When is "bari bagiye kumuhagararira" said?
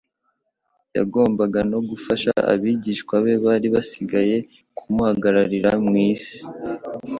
3.45-5.71